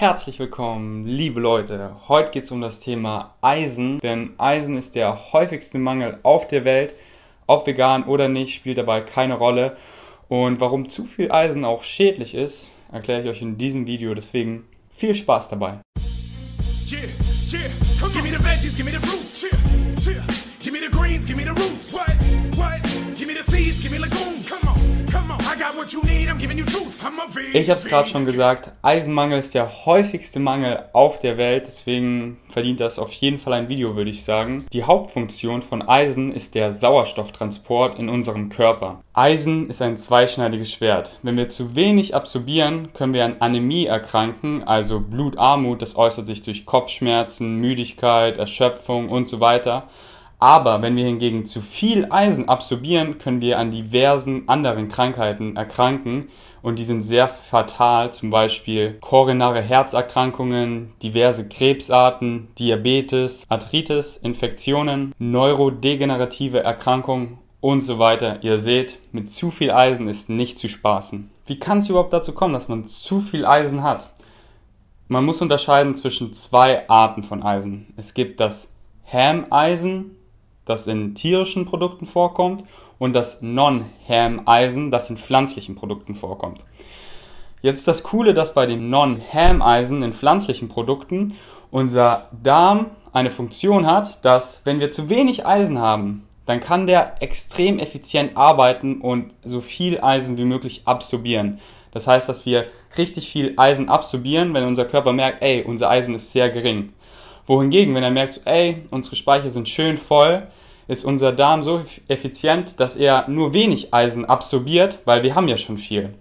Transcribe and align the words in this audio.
Herzlich 0.00 0.38
willkommen, 0.38 1.04
liebe 1.04 1.40
Leute. 1.40 1.94
Heute 2.08 2.30
geht 2.30 2.44
es 2.44 2.50
um 2.50 2.62
das 2.62 2.80
Thema 2.80 3.34
Eisen, 3.42 3.98
denn 3.98 4.30
Eisen 4.38 4.78
ist 4.78 4.94
der 4.94 5.34
häufigste 5.34 5.76
Mangel 5.76 6.18
auf 6.22 6.48
der 6.48 6.64
Welt. 6.64 6.94
Ob 7.46 7.66
vegan 7.66 8.04
oder 8.04 8.26
nicht, 8.26 8.54
spielt 8.54 8.78
dabei 8.78 9.02
keine 9.02 9.34
Rolle. 9.34 9.76
Und 10.30 10.58
warum 10.58 10.88
zu 10.88 11.04
viel 11.04 11.30
Eisen 11.30 11.66
auch 11.66 11.84
schädlich 11.84 12.34
ist, 12.34 12.72
erkläre 12.90 13.24
ich 13.24 13.28
euch 13.28 13.42
in 13.42 13.58
diesem 13.58 13.86
Video. 13.86 14.14
Deswegen 14.14 14.64
viel 14.94 15.14
Spaß 15.14 15.50
dabei. 15.50 15.80
Give 16.88 17.02
me 18.22 18.30
the 18.30 18.42
veggies, 18.42 18.74
give 18.74 18.84
me 18.86 18.92
the 18.92 19.06
fruits. 19.06 19.44
Give 20.62 20.72
me 20.72 20.80
the 20.80 20.88
greens, 20.90 21.26
give 21.26 21.36
me 21.36 21.44
the 21.44 21.50
roots. 21.50 21.92
What? 21.92 22.08
What? 22.56 22.89
Ich 27.54 27.70
habe 27.70 27.80
es 27.80 27.86
gerade 27.86 28.08
schon 28.08 28.26
gesagt, 28.26 28.72
Eisenmangel 28.82 29.38
ist 29.38 29.54
der 29.54 29.86
häufigste 29.86 30.38
Mangel 30.38 30.84
auf 30.92 31.18
der 31.20 31.38
Welt, 31.38 31.64
deswegen 31.66 32.38
verdient 32.48 32.80
das 32.80 32.98
auf 32.98 33.12
jeden 33.12 33.38
Fall 33.38 33.54
ein 33.54 33.68
Video, 33.70 33.96
würde 33.96 34.10
ich 34.10 34.22
sagen. 34.24 34.66
Die 34.72 34.84
Hauptfunktion 34.84 35.62
von 35.62 35.80
Eisen 35.80 36.32
ist 36.32 36.54
der 36.54 36.72
Sauerstofftransport 36.72 37.98
in 37.98 38.10
unserem 38.10 38.50
Körper. 38.50 39.00
Eisen 39.14 39.70
ist 39.70 39.80
ein 39.80 39.96
zweischneidiges 39.96 40.70
Schwert. 40.70 41.18
Wenn 41.22 41.38
wir 41.38 41.48
zu 41.48 41.74
wenig 41.74 42.14
absorbieren, 42.14 42.92
können 42.92 43.14
wir 43.14 43.24
an 43.24 43.36
Anämie 43.40 43.86
erkranken, 43.86 44.62
also 44.62 45.00
Blutarmut, 45.00 45.80
das 45.80 45.96
äußert 45.96 46.26
sich 46.26 46.42
durch 46.42 46.66
Kopfschmerzen, 46.66 47.56
Müdigkeit, 47.56 48.36
Erschöpfung 48.36 49.08
und 49.08 49.28
so 49.28 49.40
weiter. 49.40 49.88
Aber 50.40 50.80
wenn 50.80 50.96
wir 50.96 51.04
hingegen 51.04 51.44
zu 51.44 51.60
viel 51.60 52.06
Eisen 52.10 52.48
absorbieren, 52.48 53.18
können 53.18 53.42
wir 53.42 53.58
an 53.58 53.70
diversen 53.70 54.48
anderen 54.48 54.88
Krankheiten 54.88 55.54
erkranken 55.54 56.30
und 56.62 56.78
die 56.78 56.84
sind 56.84 57.02
sehr 57.02 57.28
fatal, 57.28 58.12
zum 58.14 58.30
Beispiel 58.30 58.96
koronare 59.02 59.60
Herzerkrankungen, 59.60 60.94
diverse 61.02 61.46
Krebsarten, 61.46 62.48
Diabetes, 62.58 63.44
Arthritis, 63.50 64.16
Infektionen, 64.16 65.14
neurodegenerative 65.18 66.62
Erkrankungen 66.62 67.36
und 67.60 67.82
so 67.82 67.98
weiter. 67.98 68.42
Ihr 68.42 68.58
seht, 68.58 68.98
mit 69.12 69.30
zu 69.30 69.50
viel 69.50 69.70
Eisen 69.70 70.08
ist 70.08 70.30
nicht 70.30 70.58
zu 70.58 70.68
spaßen. 70.68 71.30
Wie 71.44 71.58
kann 71.58 71.78
es 71.78 71.90
überhaupt 71.90 72.14
dazu 72.14 72.32
kommen, 72.32 72.54
dass 72.54 72.68
man 72.68 72.86
zu 72.86 73.20
viel 73.20 73.44
Eisen 73.44 73.82
hat? 73.82 74.08
Man 75.08 75.26
muss 75.26 75.42
unterscheiden 75.42 75.94
zwischen 75.94 76.32
zwei 76.32 76.88
Arten 76.88 77.24
von 77.24 77.42
Eisen. 77.42 77.92
Es 77.98 78.14
gibt 78.14 78.40
das 78.40 78.72
Ham-Eisen 79.12 80.16
das 80.70 80.86
in 80.86 81.14
tierischen 81.14 81.66
Produkten 81.66 82.06
vorkommt, 82.06 82.64
und 83.00 83.14
das 83.14 83.40
Non-Ham-Eisen, 83.40 84.92
das 84.92 85.10
in 85.10 85.16
pflanzlichen 85.16 85.74
Produkten 85.74 86.14
vorkommt. 86.14 86.64
Jetzt 87.62 87.78
ist 87.78 87.88
das 87.88 88.02
Coole, 88.04 88.34
dass 88.34 88.54
bei 88.54 88.66
dem 88.66 88.90
Non-Ham-Eisen 88.90 90.02
in 90.02 90.12
pflanzlichen 90.12 90.68
Produkten 90.68 91.34
unser 91.70 92.28
Darm 92.42 92.86
eine 93.12 93.30
Funktion 93.30 93.86
hat, 93.86 94.24
dass 94.24 94.62
wenn 94.64 94.80
wir 94.80 94.92
zu 94.92 95.08
wenig 95.08 95.46
Eisen 95.46 95.78
haben, 95.78 96.26
dann 96.46 96.60
kann 96.60 96.86
der 96.86 97.22
extrem 97.22 97.78
effizient 97.78 98.36
arbeiten 98.36 99.00
und 99.00 99.32
so 99.44 99.60
viel 99.60 100.00
Eisen 100.00 100.36
wie 100.36 100.44
möglich 100.44 100.82
absorbieren. 100.84 101.58
Das 101.92 102.06
heißt, 102.06 102.28
dass 102.28 102.44
wir 102.44 102.66
richtig 102.98 103.30
viel 103.30 103.54
Eisen 103.56 103.88
absorbieren, 103.88 104.52
wenn 104.52 104.64
unser 104.64 104.84
Körper 104.84 105.12
merkt, 105.12 105.42
ey, 105.42 105.64
unser 105.66 105.90
Eisen 105.90 106.14
ist 106.14 106.32
sehr 106.32 106.50
gering. 106.50 106.92
Wohingegen, 107.46 107.94
wenn 107.94 108.02
er 108.02 108.10
merkt, 108.10 108.42
ey, 108.44 108.86
unsere 108.90 109.16
Speicher 109.16 109.50
sind 109.50 109.68
schön 109.68 109.96
voll, 109.96 110.46
ist 110.90 111.04
unser 111.04 111.30
Darm 111.30 111.62
so 111.62 111.82
effizient, 112.08 112.80
dass 112.80 112.96
er 112.96 113.28
nur 113.28 113.52
wenig 113.52 113.94
Eisen 113.94 114.24
absorbiert, 114.24 114.98
weil 115.04 115.22
wir 115.22 115.36
haben 115.36 115.46
ja 115.46 115.56
schon 115.56 115.78
viel. 115.78 116.14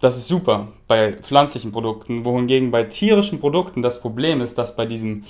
Das 0.00 0.16
ist 0.16 0.26
super 0.26 0.68
bei 0.88 1.12
pflanzlichen 1.12 1.70
Produkten, 1.70 2.24
wohingegen 2.24 2.72
bei 2.72 2.84
tierischen 2.84 3.38
Produkten 3.38 3.80
das 3.80 4.00
Problem 4.00 4.40
ist, 4.40 4.58
dass 4.58 4.74
bei 4.74 4.86
diesem 4.86 5.24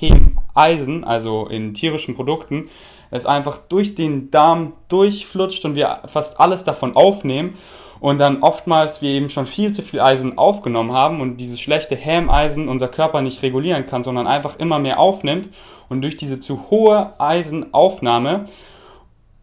Eisen, 0.55 1.05
also 1.05 1.49
in 1.49 1.75
tierischen 1.75 2.15
Produkten, 2.15 2.71
es 3.11 3.27
einfach 3.27 3.59
durch 3.59 3.95
den 3.95 4.31
Darm 4.31 4.73
durchflutscht 4.89 5.65
und 5.67 5.75
wir 5.75 6.03
fast 6.07 6.41
alles 6.41 6.65
davon 6.65 6.97
aufnehmen 6.97 7.59
und 7.99 8.19
dann 8.19 8.43
oftmals 8.43 9.03
wir 9.03 9.11
eben 9.11 9.29
schon 9.29 9.45
viel 9.45 9.73
zu 9.73 9.83
viel 9.83 10.01
Eisen 10.01 10.39
aufgenommen 10.39 10.93
haben 10.93 11.21
und 11.21 11.37
dieses 11.37 11.61
schlechte 11.61 11.95
Hämeisen 11.95 12.69
unser 12.69 12.89
Körper 12.89 13.21
nicht 13.21 13.43
regulieren 13.43 13.85
kann, 13.85 14.03
sondern 14.03 14.27
einfach 14.27 14.59
immer 14.59 14.79
mehr 14.79 14.99
aufnimmt 14.99 15.51
und 15.91 16.01
durch 16.01 16.17
diese 16.17 16.41
zu 16.41 16.71
hohe 16.71 17.21
Eisenaufnahme 17.21 18.45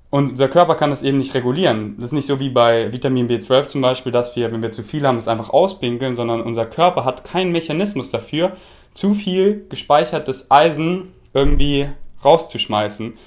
und 0.09 0.31
unser 0.31 0.47
Körper 0.47 0.75
kann 0.75 0.89
das 0.89 1.03
eben 1.03 1.17
nicht 1.17 1.35
regulieren. 1.35 1.95
Das 1.97 2.05
ist 2.05 2.13
nicht 2.13 2.25
so 2.25 2.39
wie 2.39 2.49
bei 2.49 2.91
Vitamin 2.93 3.27
B12 3.27 3.67
zum 3.67 3.81
Beispiel, 3.81 4.11
dass 4.11 4.35
wir, 4.35 4.51
wenn 4.51 4.63
wir 4.63 4.71
zu 4.71 4.81
viel 4.81 5.05
haben, 5.05 5.17
es 5.17 5.27
einfach 5.27 5.49
auspinkeln, 5.49 6.15
sondern 6.15 6.41
unser 6.41 6.65
Körper 6.65 7.03
hat 7.03 7.25
keinen 7.25 7.51
Mechanismus 7.51 8.09
dafür, 8.09 8.55
zu 8.93 9.13
viel 9.13 9.65
gespeichertes 9.69 10.49
Eisen 10.49 11.09
irgendwie 11.33 11.89
rauszuschmeißen. 12.23 13.17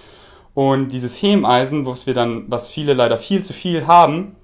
Und 0.55 0.89
dieses 0.89 1.15
Hemeisen, 1.23 1.87
was 1.87 2.07
wir 2.07 2.15
dann, 2.15 2.47
was 2.49 2.71
viele 2.71 2.95
leider 2.95 3.19
viel 3.19 3.45
zu 3.45 3.53
viel 3.53 3.87
haben, 3.87 4.35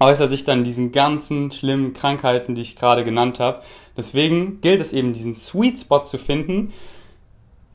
äußert 0.00 0.30
sich 0.30 0.44
dann 0.44 0.64
diesen 0.64 0.92
ganzen 0.92 1.50
schlimmen 1.50 1.92
Krankheiten, 1.92 2.54
die 2.54 2.62
ich 2.62 2.76
gerade 2.76 3.04
genannt 3.04 3.38
habe. 3.38 3.62
Deswegen 3.96 4.60
gilt 4.60 4.80
es 4.80 4.92
eben, 4.92 5.12
diesen 5.12 5.34
Sweet 5.34 5.78
Spot 5.80 6.04
zu 6.04 6.18
finden 6.18 6.72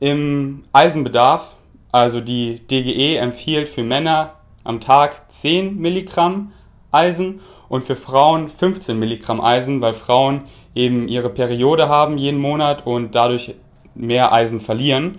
im 0.02 0.64
Eisenbedarf. 0.72 1.54
Also 1.92 2.20
die 2.20 2.58
DGE 2.66 3.18
empfiehlt 3.18 3.68
für 3.68 3.84
Männer 3.84 4.34
am 4.64 4.80
Tag 4.80 5.30
10 5.30 5.78
Milligramm 5.78 6.52
Eisen 6.90 7.40
und 7.68 7.84
für 7.84 7.94
Frauen 7.94 8.48
15 8.48 8.98
Milligramm 8.98 9.40
Eisen, 9.40 9.80
weil 9.80 9.94
Frauen 9.94 10.46
eben 10.74 11.06
ihre 11.06 11.28
Periode 11.30 11.88
haben 11.88 12.18
jeden 12.18 12.40
Monat 12.40 12.84
und 12.84 13.14
dadurch 13.14 13.54
mehr 13.94 14.32
Eisen 14.32 14.60
verlieren. 14.60 15.18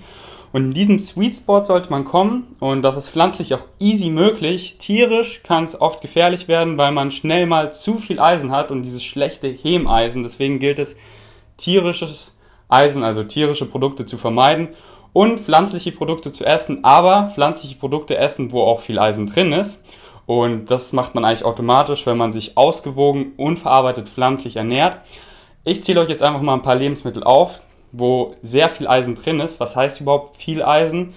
Und 0.52 0.66
in 0.66 0.74
diesem 0.74 1.00
Sweet 1.00 1.38
Spot 1.38 1.64
sollte 1.64 1.90
man 1.90 2.04
kommen 2.04 2.56
und 2.60 2.82
das 2.82 2.98
ist 2.98 3.08
pflanzlich 3.08 3.54
auch 3.54 3.66
easy 3.80 4.10
möglich. 4.10 4.80
Tierisch 4.80 5.44
kann 5.44 5.64
es 5.64 5.80
oft 5.80 6.02
gefährlich 6.02 6.50
werden, 6.50 6.78
weil 6.78 6.92
man 6.92 7.10
schnell 7.10 7.46
mal 7.46 7.72
zu 7.72 8.00
viel 8.00 8.20
Eisen 8.20 8.52
hat 8.52 8.70
und 8.70 8.84
dieses 8.84 9.04
schlechte 9.04 9.48
Hemeisen. 9.48 10.24
Deswegen 10.24 10.60
gilt 10.60 10.78
es, 10.78 10.98
tierisches 11.58 12.33
Eisen, 12.74 13.04
also 13.04 13.24
tierische 13.24 13.66
Produkte 13.66 14.06
zu 14.06 14.18
vermeiden 14.18 14.70
und 15.14 15.42
pflanzliche 15.42 15.92
Produkte 15.92 16.34
zu 16.34 16.44
essen, 16.44 16.84
aber 16.84 17.32
pflanzliche 17.34 17.76
Produkte 17.76 18.18
essen, 18.18 18.52
wo 18.52 18.64
auch 18.64 18.82
viel 18.82 19.00
Eisen 19.00 19.28
drin 19.28 19.54
ist. 19.54 19.84
Und 20.26 20.72
das 20.72 20.94
macht 20.94 21.16
man 21.16 21.26
eigentlich 21.26 21.46
automatisch, 21.46 22.06
wenn 22.06 22.18
man 22.18 22.34
sich 22.34 22.58
ausgewogen, 22.58 23.34
unverarbeitet 23.38 24.10
pflanzlich 24.10 24.56
ernährt. 24.56 24.98
Ich 25.64 25.84
zähle 25.84 26.02
euch 26.02 26.10
jetzt 26.10 26.24
einfach 26.24 26.42
mal 26.42 26.56
ein 26.56 26.62
paar 26.62 26.76
Lebensmittel 26.76 27.24
auf, 27.24 27.62
wo 27.92 28.36
sehr 28.42 28.70
viel 28.70 28.88
Eisen 28.88 29.16
drin 29.16 29.40
ist. 29.40 29.60
Was 29.60 29.76
heißt 29.76 30.02
überhaupt 30.02 30.38
viel 30.38 30.64
Eisen? 30.64 31.14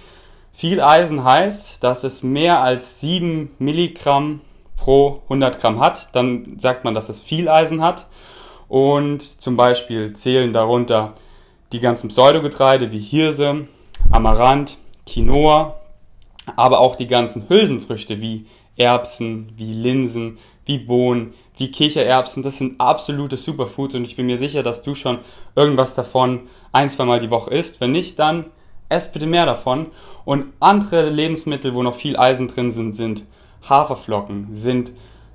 Viel 0.51 0.81
Eisen 0.81 1.23
heißt, 1.23 1.83
dass 1.83 2.03
es 2.03 2.23
mehr 2.23 2.61
als 2.61 2.99
7 2.99 3.51
Milligramm 3.59 4.41
pro 4.75 5.21
100 5.23 5.59
Gramm 5.59 5.79
hat. 5.79 6.09
Dann 6.13 6.57
sagt 6.59 6.83
man, 6.83 6.93
dass 6.93 7.09
es 7.09 7.21
viel 7.21 7.49
Eisen 7.49 7.81
hat. 7.81 8.07
Und 8.67 9.21
zum 9.21 9.55
Beispiel 9.55 10.13
zählen 10.13 10.51
darunter 10.53 11.13
die 11.71 11.79
ganzen 11.79 12.09
Pseudogetreide 12.09 12.91
wie 12.91 12.99
Hirse, 12.99 13.67
Amaranth, 14.11 14.77
Quinoa, 15.05 15.75
aber 16.55 16.79
auch 16.79 16.95
die 16.95 17.07
ganzen 17.07 17.49
Hülsenfrüchte 17.49 18.21
wie 18.21 18.45
Erbsen, 18.77 19.51
wie 19.57 19.73
Linsen, 19.73 20.37
wie 20.65 20.77
Bohnen, 20.77 21.33
wie 21.57 21.71
Kichererbsen. 21.71 22.43
Das 22.43 22.57
sind 22.57 22.79
absolute 22.79 23.37
Superfoods 23.37 23.95
und 23.95 24.05
ich 24.05 24.15
bin 24.15 24.27
mir 24.27 24.37
sicher, 24.37 24.63
dass 24.63 24.83
du 24.83 24.95
schon 24.95 25.19
irgendwas 25.55 25.93
davon 25.95 26.41
ein, 26.71 26.89
zwei 26.89 27.05
Mal 27.05 27.19
die 27.19 27.31
Woche 27.31 27.51
isst. 27.51 27.81
Wenn 27.81 27.91
nicht, 27.91 28.19
dann 28.19 28.45
ess 28.89 29.11
bitte 29.11 29.25
mehr 29.25 29.45
davon. 29.45 29.87
Und 30.25 30.53
andere 30.59 31.09
Lebensmittel, 31.09 31.73
wo 31.73 31.83
noch 31.83 31.95
viel 31.95 32.17
Eisen 32.17 32.47
drin 32.47 32.71
sind, 32.71 32.93
sind 32.93 33.23
Haferflocken, 33.67 34.47
sind 34.51 34.91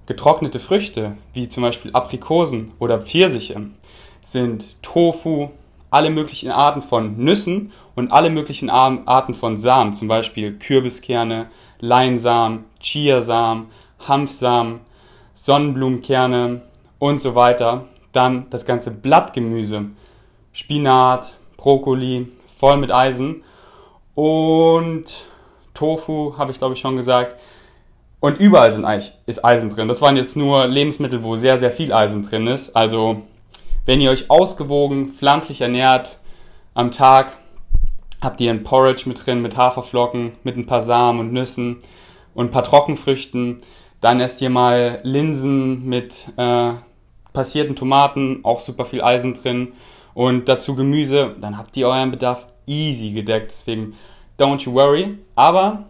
getrocknete 0.06 0.60
Früchte, 0.60 1.16
wie 1.32 1.48
zum 1.48 1.62
Beispiel 1.62 1.92
Aprikosen 1.92 2.72
oder 2.78 3.00
Pfirsiche, 3.00 3.68
sind 4.22 4.76
Tofu, 4.82 5.50
alle 5.92 6.10
möglichen 6.10 6.50
Arten 6.50 6.82
von 6.82 7.18
Nüssen 7.18 7.72
und 7.94 8.10
alle 8.10 8.30
möglichen 8.30 8.70
Arten 8.70 9.34
von 9.34 9.58
Samen, 9.58 9.94
zum 9.94 10.08
Beispiel 10.08 10.58
Kürbiskerne, 10.58 11.50
Leinsamen, 11.80 12.64
Chiasamen, 12.80 13.66
Hanfsamen, 14.00 14.80
Sonnenblumenkerne 15.34 16.62
und 16.98 17.20
so 17.20 17.34
weiter. 17.34 17.84
Dann 18.12 18.46
das 18.48 18.64
ganze 18.64 18.90
Blattgemüse, 18.90 19.90
Spinat, 20.52 21.36
Brokkoli, 21.58 22.28
voll 22.56 22.78
mit 22.78 22.90
Eisen 22.90 23.42
und 24.14 25.26
Tofu, 25.74 26.34
habe 26.38 26.52
ich 26.52 26.58
glaube 26.58 26.74
ich 26.74 26.80
schon 26.80 26.96
gesagt. 26.96 27.36
Und 28.20 28.38
überall 28.38 28.72
sind 28.72 28.84
eigentlich, 28.86 29.12
ist 29.26 29.44
Eisen 29.44 29.68
drin. 29.68 29.88
Das 29.88 30.00
waren 30.00 30.16
jetzt 30.16 30.36
nur 30.36 30.66
Lebensmittel, 30.66 31.22
wo 31.22 31.36
sehr, 31.36 31.58
sehr 31.58 31.72
viel 31.72 31.92
Eisen 31.92 32.22
drin 32.22 32.46
ist. 32.46 32.76
Also, 32.76 33.22
wenn 33.84 34.00
ihr 34.00 34.10
euch 34.10 34.30
ausgewogen 34.30 35.10
pflanzlich 35.10 35.60
ernährt 35.60 36.18
am 36.74 36.90
Tag, 36.90 37.36
habt 38.20 38.40
ihr 38.40 38.50
ein 38.50 38.64
Porridge 38.64 39.08
mit 39.08 39.26
drin, 39.26 39.42
mit 39.42 39.56
Haferflocken, 39.56 40.32
mit 40.44 40.56
ein 40.56 40.66
paar 40.66 40.82
Samen 40.82 41.20
und 41.20 41.32
Nüssen 41.32 41.78
und 42.34 42.46
ein 42.46 42.50
paar 42.52 42.64
Trockenfrüchten. 42.64 43.62
Dann 44.00 44.20
esst 44.20 44.40
ihr 44.40 44.50
mal 44.50 45.00
Linsen 45.02 45.84
mit 45.84 46.26
äh, 46.36 46.72
passierten 47.32 47.76
Tomaten, 47.76 48.40
auch 48.44 48.60
super 48.60 48.84
viel 48.84 49.02
Eisen 49.02 49.34
drin 49.34 49.72
und 50.14 50.48
dazu 50.48 50.74
Gemüse, 50.74 51.36
dann 51.40 51.56
habt 51.58 51.76
ihr 51.76 51.88
euren 51.88 52.10
Bedarf 52.10 52.46
easy 52.66 53.12
gedeckt. 53.12 53.50
Deswegen 53.50 53.94
don't 54.38 54.62
you 54.62 54.72
worry. 54.72 55.18
Aber 55.34 55.84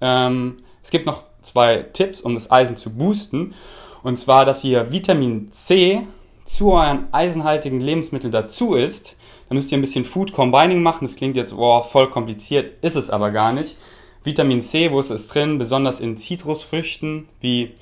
ähm, 0.00 0.58
es 0.82 0.90
gibt 0.90 1.06
noch 1.06 1.24
zwei 1.42 1.78
Tipps, 1.92 2.20
um 2.20 2.34
das 2.34 2.50
Eisen 2.50 2.76
zu 2.76 2.94
boosten. 2.94 3.54
Und 4.02 4.18
zwar, 4.18 4.44
dass 4.44 4.64
ihr 4.64 4.92
Vitamin 4.92 5.50
C 5.52 6.06
zu 6.44 6.72
euren 6.72 7.08
eisenhaltigen 7.12 7.80
Lebensmitteln 7.80 8.32
dazu 8.32 8.74
isst. 8.74 9.16
Da 9.48 9.54
müsst 9.54 9.72
ihr 9.72 9.78
ein 9.78 9.82
bisschen 9.82 10.04
Food 10.04 10.32
Combining 10.32 10.82
machen. 10.82 11.06
Das 11.06 11.16
klingt 11.16 11.36
jetzt 11.36 11.56
boah, 11.56 11.84
voll 11.84 12.10
kompliziert, 12.10 12.82
ist 12.82 12.96
es 12.96 13.10
aber 13.10 13.30
gar 13.30 13.52
nicht. 13.52 13.76
Vitamin 14.22 14.62
C, 14.62 14.90
wo 14.90 15.00
ist 15.00 15.10
es 15.10 15.28
drin? 15.28 15.58
Besonders 15.58 16.00
in 16.00 16.16
Zitrusfrüchten 16.16 17.28
wie 17.40 17.74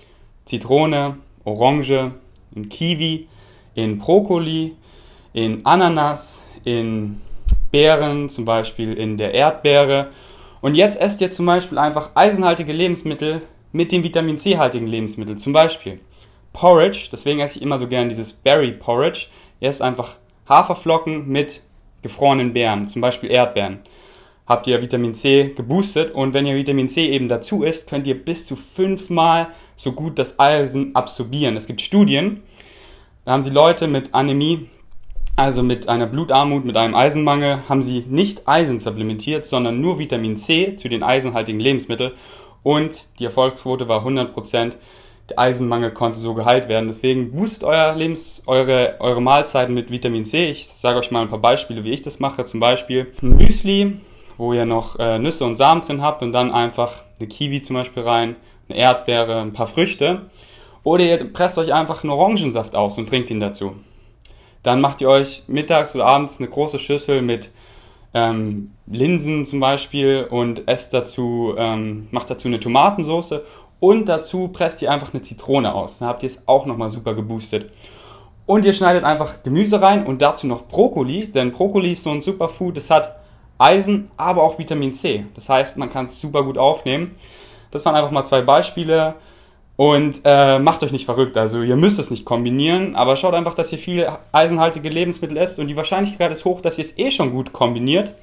Zitrone, 0.45 1.19
Orange, 1.45 2.13
in 2.55 2.69
Kiwi, 2.69 3.29
in 3.75 3.99
Brokkoli, 3.99 4.75
in 5.33 5.65
Ananas, 5.65 6.43
in 6.65 7.21
Beeren, 7.71 8.29
zum 8.29 8.45
Beispiel 8.45 8.93
in 8.95 9.19
der 9.19 9.35
Erdbeere. 9.35 10.11
Und 10.61 10.75
jetzt 10.75 11.01
esst 11.01 11.21
ihr 11.21 11.31
zum 11.31 11.47
Beispiel 11.47 11.79
einfach 11.79 12.11
eisenhaltige 12.15 12.73
Lebensmittel 12.73 13.43
mit 13.73 13.93
dem 13.93 14.05
Vitamin 14.05 14.39
C-haltigen 14.39 14.87
Lebensmittel. 14.87 15.39
Zum 15.39 15.53
Beispiel 15.53 16.01
Porridge, 16.53 17.09
deswegen 17.11 17.41
esse 17.41 17.59
ich 17.59 17.63
immer 17.63 17.79
so 17.79 17.87
gern 17.87 18.09
dieses 18.09 18.33
Berry 18.33 18.73
Porridge. 18.73 19.27
Ihr 19.61 19.71
esst 19.71 19.83
einfach 19.83 20.17
Haferflocken 20.49 21.29
mit 21.29 21.63
gefrorenen 22.03 22.53
Beeren, 22.53 22.89
zum 22.89 23.01
Beispiel 23.01 23.31
Erdbeeren. 23.31 23.81
Habt 24.47 24.67
ihr 24.67 24.83
Vitamin 24.83 25.15
C 25.15 25.53
geboostet 25.57 26.13
und 26.15 26.35
wenn 26.35 26.47
ihr 26.47 26.57
Vitamin 26.57 26.89
C 26.89 27.09
eben 27.09 27.29
dazu 27.29 27.63
isst, 27.63 27.89
könnt 27.89 28.07
ihr 28.07 28.23
bis 28.23 28.45
zu 28.45 28.57
fünfmal 28.57 29.49
so 29.77 29.93
gut 29.93 30.19
das 30.19 30.39
Eisen 30.39 30.95
absorbieren. 30.95 31.57
Es 31.57 31.67
gibt 31.67 31.81
Studien, 31.81 32.43
da 33.25 33.33
haben 33.33 33.45
sie 33.45 33.51
Leute 33.51 33.87
mit 33.87 34.13
Anämie, 34.15 34.69
also 35.37 35.63
mit 35.63 35.89
einer 35.89 36.07
Blutarmut, 36.07 36.65
mit 36.65 36.77
einem 36.77 36.95
Eisenmangel, 36.95 37.69
haben 37.69 37.83
sie 37.83 38.05
nicht 38.09 38.47
Eisen 38.49 38.81
supplementiert, 38.81 39.47
sondern 39.47 39.81
nur 39.81 39.99
Vitamin 39.99 40.37
C 40.37 40.77
zu 40.77 40.89
den 40.89 41.03
eisenhaltigen 41.03 41.61
Lebensmitteln 41.61 42.13
und 42.63 43.19
die 43.19 43.25
Erfolgsquote 43.25 43.89
war 43.89 44.05
100%. 44.05 44.33
Der 44.71 44.79
Eisenmangel 45.39 45.93
konnte 45.93 46.19
so 46.19 46.35
geheilt 46.35 46.69
werden. 46.69 46.89
Deswegen 46.89 47.33
boostet 47.33 47.65
euer 47.65 47.95
Lebens, 47.95 48.43
eure, 48.47 48.97
eure 49.01 49.21
Mahlzeiten 49.21 49.75
mit 49.75 49.91
Vitamin 49.91 50.25
C. 50.25 50.51
Ich 50.51 50.69
sage 50.69 50.99
euch 50.99 51.11
mal 51.11 51.23
ein 51.23 51.31
paar 51.31 51.39
Beispiele, 51.39 51.85
wie 51.85 51.91
ich 51.91 52.03
das 52.03 52.21
mache. 52.21 52.45
Zum 52.45 52.61
Beispiel 52.61 53.13
ein 53.23 53.37
Müsli, 53.37 54.01
wo 54.37 54.53
ihr 54.53 54.65
noch 54.65 54.99
äh, 54.99 55.19
Nüsse 55.19 55.45
und 55.45 55.57
Samen 55.57 55.83
drin 55.83 56.03
habt 56.03 56.23
und 56.23 56.33
dann 56.33 56.53
einfach 56.53 57.05
eine 57.19 57.29
Kiwi 57.29 57.61
zum 57.61 57.75
Beispiel 57.75 58.03
rein, 58.03 58.37
eine 58.69 58.79
Erdbeere, 58.79 59.41
ein 59.41 59.53
paar 59.53 59.67
Früchte. 59.67 60.23
Oder 60.85 61.05
ihr 61.05 61.33
presst 61.33 61.59
euch 61.59 61.73
einfach 61.73 62.03
einen 62.03 62.11
Orangensaft 62.11 62.75
aus 62.75 62.99
und 62.99 63.09
trinkt 63.09 63.31
ihn 63.31 63.41
dazu. 63.41 63.77
Dann 64.63 64.81
macht 64.81 65.01
ihr 65.01 65.09
euch 65.09 65.45
mittags 65.49 65.95
oder 65.95 66.07
abends 66.07 66.39
eine 66.39 66.49
große 66.49 66.79
Schüssel 66.79 67.23
mit 67.23 67.51
ähm, 68.15 68.73
Linsen 68.87 69.45
zum 69.45 69.61
Beispiel 69.61 70.27
und 70.29 70.69
esst 70.69 70.93
dazu, 70.93 71.55
ähm, 71.57 72.09
macht 72.11 72.31
dazu 72.31 72.49
eine 72.49 72.61
Tomatensauce 72.61 73.41
und 73.83 74.09
dazu 74.09 74.47
presst 74.47 74.81
ihr 74.81 74.93
einfach 74.93 75.13
eine 75.13 75.23
Zitrone 75.23 75.75
aus. 75.75 75.99
Dann 75.99 76.07
habt 76.07 76.23
ihr 76.23 76.29
es 76.29 76.41
auch 76.47 76.67
nochmal 76.67 76.89
super 76.91 77.15
geboostet. 77.15 77.73
Und 78.47 78.65
ihr 78.65 78.75
schneidet 78.75 79.03
einfach 79.03 79.43
Gemüse 79.43 79.83
rein 79.83 80.07
und 80.07 80.23
dazu 80.23 80.47
noch 80.47 80.69
Brokkoli, 80.69 81.27
denn 81.27 81.51
Brokkoli 81.51 81.95
ist 81.95 82.05
so 82.05 82.11
ein 82.11 82.21
Superfood, 82.21 82.77
das 82.77 82.91
hat 82.91 83.17
Eisen, 83.59 84.09
aber 84.17 84.45
auch 84.45 84.57
Vitamin 84.57 84.95
C. 84.95 85.27
Das 85.35 85.49
heißt, 85.49 85.79
man 85.79 85.91
kann 85.91 86.05
es 86.05 86.21
super 86.21 86.45
gut 86.45 86.59
aufnehmen. 86.59 87.17
Das 87.73 87.85
waren 87.85 87.97
einfach 87.97 88.13
mal 88.13 88.25
zwei 88.25 88.43
Beispiele. 88.43 89.17
Und 89.75 90.21
äh, 90.23 90.61
macht 90.61 90.85
euch 90.85 90.93
nicht 90.93 91.07
verrückt, 91.07 91.37
also 91.37 91.63
ihr 91.63 91.77
müsst 91.77 91.99
es 91.99 92.11
nicht 92.11 92.25
kombinieren, 92.25 92.95
aber 92.95 93.17
schaut 93.17 93.35
einfach, 93.35 93.55
dass 93.55 93.73
ihr 93.73 93.79
viele 93.79 94.19
eisenhaltige 94.31 94.91
Lebensmittel 94.91 95.37
esst 95.39 95.59
und 95.59 95.67
die 95.67 95.77
Wahrscheinlichkeit 95.77 96.31
ist 96.31 96.45
hoch, 96.45 96.61
dass 96.61 96.79
ihr 96.79 96.85
es 96.85 96.97
eh 96.99 97.11
schon 97.11 97.33
gut 97.33 97.53
kombiniert. 97.53 98.15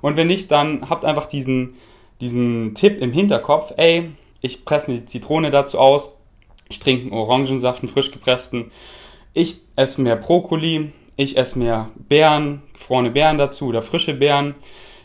Und 0.00 0.16
wenn 0.16 0.28
nicht, 0.28 0.50
dann 0.52 0.88
habt 0.88 1.04
einfach 1.04 1.26
diesen, 1.26 1.74
diesen 2.20 2.76
Tipp 2.76 3.00
im 3.00 3.10
Hinterkopf, 3.10 3.72
ey, 3.78 4.10
ich 4.40 4.64
presse 4.64 4.92
eine 4.92 5.06
Zitrone 5.06 5.50
dazu 5.50 5.78
aus, 5.78 6.12
ich 6.68 6.80
trinke 6.80 7.02
einen 7.02 7.12
Orangensaft, 7.12 7.82
einen 7.82 7.92
frisch 7.92 8.10
gepressten, 8.10 8.70
ich 9.34 9.60
esse 9.76 10.00
mehr 10.00 10.16
Brokkoli, 10.16 10.92
ich 11.16 11.36
esse 11.36 11.58
mehr 11.58 11.90
Beeren, 11.96 12.62
gefrorene 12.72 13.10
Beeren 13.10 13.38
dazu 13.38 13.66
oder 13.66 13.82
frische 13.82 14.14
Beeren, 14.14 14.54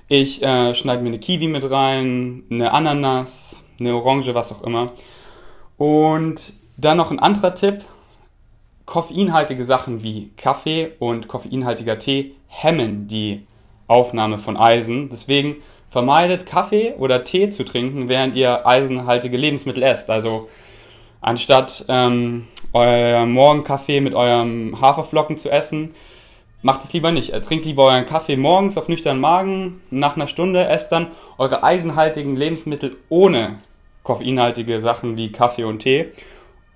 ich 0.08 0.44
äh, 0.44 0.76
schneide 0.76 1.02
mir 1.02 1.10
eine 1.10 1.20
Kiwi 1.20 1.48
mit 1.48 1.70
rein, 1.70 2.44
eine 2.52 2.72
Ananas, 2.72 3.64
eine 3.80 3.96
Orange, 3.96 4.34
was 4.34 4.52
auch 4.52 4.62
immer. 4.64 4.92
Und 5.78 6.54
dann 6.78 6.98
noch 6.98 7.12
ein 7.12 7.20
anderer 7.20 7.56
Tipp. 7.56 7.84
Koffeinhaltige 8.86 9.64
Sachen 9.64 10.04
wie 10.04 10.32
Kaffee 10.36 10.92
und 11.00 11.28
koffeinhaltiger 11.28 12.00
Tee 12.00 12.36
hemmen 12.48 13.08
die 13.08 13.48
Aufnahme 13.88 14.40
von 14.40 14.58
Eisen. 14.58 15.10
Deswegen 15.10 15.56
vermeidet 15.94 16.48
Kaffee 16.48 16.96
oder 16.98 17.24
Tee 17.24 17.50
zu 17.50 17.64
trinken, 17.64 18.10
während 18.10 18.36
ihr 18.36 18.66
eisenhaltige 18.66 19.38
Lebensmittel 19.38 19.84
esst. 19.84 20.10
Also 20.10 20.50
anstatt 21.22 21.86
ähm, 21.88 22.48
euer 22.74 23.28
Morgenkaffee 23.28 24.02
mit 24.02 24.16
eurem 24.16 24.82
Haferflocken 24.82 25.38
zu 25.38 25.52
essen, 25.52 25.94
macht 26.64 26.84
es 26.84 26.94
lieber 26.94 27.12
nicht. 27.12 27.32
Trinkt 27.44 27.66
lieber 27.66 27.84
euren 27.84 28.08
Kaffee 28.08 28.38
morgens 28.38 28.76
auf 28.76 28.88
nüchternen 28.88 29.22
Magen, 29.22 29.82
nach 29.92 30.16
einer 30.16 30.26
Stunde 30.26 30.66
esst 30.68 30.92
dann 30.92 31.12
eure 31.38 31.64
eisenhaltigen 31.64 32.36
Lebensmittel 32.36 32.98
ohne 33.10 33.60
koffeinhaltige 34.02 34.82
Sachen 34.82 35.16
wie 35.16 35.32
Kaffee 35.32 35.66
und 35.66 35.78
Tee. 35.78 36.08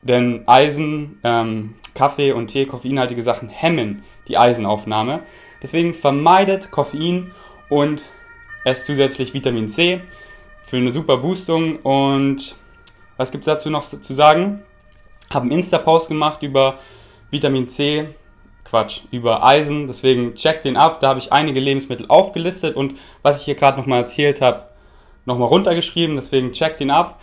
Denn 0.04 0.44
Eisen, 0.46 1.20
ähm, 1.24 1.74
Kaffee 1.96 2.34
und 2.34 2.50
Tee, 2.50 2.68
koffeinhaltige 2.68 3.24
Sachen 3.24 3.50
hemmen 3.50 4.04
die 4.28 4.38
Eisenaufnahme. 4.38 5.22
Deswegen 5.64 5.96
vermeidet 5.96 6.70
Koffein 6.70 7.32
und 7.68 8.04
esst 8.64 8.86
zusätzlich 8.86 9.34
Vitamin 9.34 9.70
C 9.70 10.02
für 10.64 10.78
eine 10.78 10.92
super 10.92 11.18
Boostung. 11.18 11.78
Und 11.78 12.56
was 13.18 13.32
gibt 13.32 13.44
es 13.44 13.46
dazu 13.46 13.70
noch 13.70 13.86
zu 13.86 14.14
sagen? 14.14 14.64
Habe 15.30 15.44
einen 15.44 15.52
Insta-Post 15.52 16.10
gemacht 16.10 16.44
über 16.44 16.80
Vitamin 17.32 17.70
C 17.70 18.10
Quatsch, 18.64 19.02
über 19.12 19.44
Eisen. 19.44 19.88
Deswegen 19.88 20.36
checkt 20.36 20.66
den 20.66 20.78
ab. 20.78 21.00
Da 21.00 21.10
habe 21.10 21.20
ich 21.20 21.32
einige 21.32 21.60
Lebensmittel 21.60 22.06
aufgelistet 22.10 22.76
und 22.76 22.96
was 23.22 23.40
ich 23.40 23.46
hier 23.46 23.56
gerade 23.56 23.80
nochmal 23.80 24.02
erzählt 24.02 24.42
habe, 24.42 24.66
nochmal 25.26 25.48
runtergeschrieben. 25.48 26.16
Deswegen 26.16 26.52
checkt 26.52 26.80
den 26.80 26.92
ab. 26.92 27.20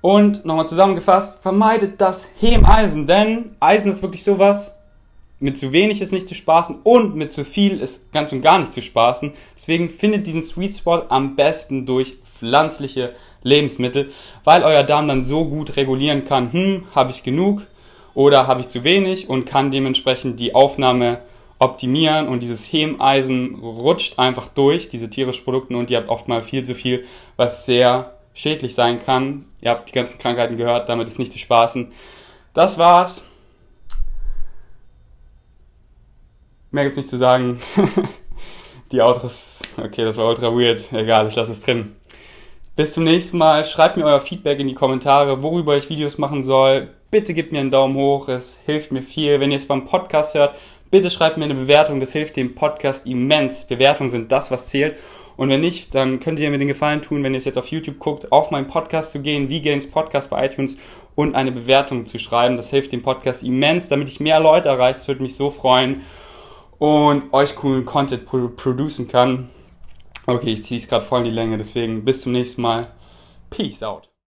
Und 0.00 0.44
nochmal 0.44 0.68
zusammengefasst, 0.68 1.40
vermeidet 1.40 1.98
das 1.98 2.28
Hemeisen, 2.38 3.06
denn 3.06 3.56
Eisen 3.58 3.90
ist 3.90 4.02
wirklich 4.02 4.22
sowas, 4.22 4.76
mit 5.44 5.58
zu 5.58 5.72
wenig 5.72 6.00
ist 6.00 6.10
nicht 6.10 6.26
zu 6.26 6.34
spaßen 6.34 6.78
und 6.84 7.16
mit 7.16 7.34
zu 7.34 7.44
viel 7.44 7.78
ist 7.78 8.10
ganz 8.12 8.32
und 8.32 8.40
gar 8.40 8.58
nicht 8.58 8.72
zu 8.72 8.80
spaßen. 8.80 9.34
Deswegen 9.54 9.90
findet 9.90 10.26
diesen 10.26 10.42
Sweet 10.42 10.74
Spot 10.74 11.02
am 11.10 11.36
besten 11.36 11.84
durch 11.84 12.16
pflanzliche 12.38 13.14
Lebensmittel, 13.42 14.10
weil 14.42 14.62
euer 14.62 14.84
Darm 14.84 15.06
dann 15.06 15.22
so 15.22 15.44
gut 15.44 15.76
regulieren 15.76 16.24
kann, 16.24 16.50
hm, 16.50 16.86
habe 16.94 17.10
ich 17.10 17.24
genug, 17.24 17.60
oder 18.14 18.46
habe 18.46 18.62
ich 18.62 18.68
zu 18.68 18.84
wenig 18.84 19.28
und 19.28 19.44
kann 19.44 19.70
dementsprechend 19.70 20.40
die 20.40 20.54
Aufnahme 20.54 21.18
optimieren 21.58 22.26
und 22.26 22.42
dieses 22.42 22.64
Hemeisen 22.64 23.56
rutscht 23.56 24.18
einfach 24.18 24.48
durch, 24.48 24.88
diese 24.88 25.10
tierischen 25.10 25.44
Produkte 25.44 25.76
und 25.76 25.90
ihr 25.90 25.98
habt 25.98 26.08
oft 26.08 26.26
mal 26.26 26.42
viel 26.42 26.62
zu 26.62 26.74
viel, 26.74 27.04
was 27.36 27.66
sehr 27.66 28.14
schädlich 28.32 28.74
sein 28.74 28.98
kann. 28.98 29.44
Ihr 29.60 29.72
habt 29.72 29.90
die 29.90 29.92
ganzen 29.92 30.18
Krankheiten 30.18 30.56
gehört, 30.56 30.88
damit 30.88 31.06
ist 31.06 31.18
nicht 31.18 31.32
zu 31.32 31.38
spaßen. 31.38 31.88
Das 32.54 32.78
war's. 32.78 33.20
Mehr 36.74 36.82
gibt's 36.82 36.96
nicht 36.96 37.08
zu 37.08 37.18
sagen. 37.18 37.60
die 38.90 39.00
Outros, 39.00 39.60
okay, 39.76 40.04
das 40.04 40.16
war 40.16 40.28
ultra 40.28 40.48
weird. 40.48 40.92
Egal, 40.92 41.28
ich 41.28 41.36
lasse 41.36 41.52
es 41.52 41.60
drin. 41.60 41.94
Bis 42.74 42.94
zum 42.94 43.04
nächsten 43.04 43.38
Mal. 43.38 43.64
Schreibt 43.64 43.96
mir 43.96 44.04
euer 44.04 44.20
Feedback 44.20 44.58
in 44.58 44.66
die 44.66 44.74
Kommentare, 44.74 45.40
worüber 45.40 45.76
ich 45.76 45.88
Videos 45.88 46.18
machen 46.18 46.42
soll. 46.42 46.88
Bitte 47.12 47.32
gebt 47.32 47.52
mir 47.52 47.60
einen 47.60 47.70
Daumen 47.70 47.94
hoch, 47.94 48.26
es 48.26 48.58
hilft 48.66 48.90
mir 48.90 49.02
viel. 49.02 49.38
Wenn 49.38 49.52
ihr 49.52 49.58
es 49.58 49.68
beim 49.68 49.86
Podcast 49.86 50.34
hört, 50.34 50.56
bitte 50.90 51.10
schreibt 51.10 51.38
mir 51.38 51.44
eine 51.44 51.54
Bewertung, 51.54 52.00
das 52.00 52.10
hilft 52.10 52.34
dem 52.34 52.56
Podcast 52.56 53.06
immens. 53.06 53.68
Bewertungen 53.68 54.10
sind 54.10 54.32
das, 54.32 54.50
was 54.50 54.66
zählt. 54.66 54.96
Und 55.36 55.50
wenn 55.50 55.60
nicht, 55.60 55.94
dann 55.94 56.18
könnt 56.18 56.40
ihr 56.40 56.50
mir 56.50 56.58
den 56.58 56.66
Gefallen 56.66 57.02
tun, 57.02 57.22
wenn 57.22 57.34
ihr 57.34 57.38
es 57.38 57.44
jetzt 57.44 57.58
auf 57.58 57.68
YouTube 57.68 58.00
guckt, 58.00 58.32
auf 58.32 58.50
meinen 58.50 58.66
Podcast 58.66 59.12
zu 59.12 59.20
gehen, 59.20 59.48
wie 59.48 59.62
Games 59.62 59.88
Podcast 59.88 60.30
bei 60.30 60.44
iTunes 60.44 60.76
und 61.14 61.36
eine 61.36 61.52
Bewertung 61.52 62.06
zu 62.06 62.18
schreiben. 62.18 62.56
Das 62.56 62.70
hilft 62.70 62.90
dem 62.90 63.02
Podcast 63.02 63.44
immens, 63.44 63.86
damit 63.86 64.08
ich 64.08 64.18
mehr 64.18 64.40
Leute 64.40 64.70
erreiche. 64.70 64.98
Das 64.98 65.06
würde 65.06 65.22
mich 65.22 65.36
so 65.36 65.52
freuen 65.52 66.02
und 66.78 67.32
euch 67.32 67.56
coolen 67.56 67.84
Content 67.84 68.26
producen 68.26 69.08
kann. 69.08 69.50
Okay, 70.26 70.54
ich 70.54 70.64
ziehe 70.64 70.80
es 70.80 70.88
gerade 70.88 71.04
voll 71.04 71.20
in 71.20 71.24
die 71.26 71.30
Länge, 71.30 71.58
deswegen 71.58 72.04
bis 72.04 72.22
zum 72.22 72.32
nächsten 72.32 72.62
Mal. 72.62 72.92
Peace 73.50 73.82
out. 73.82 74.13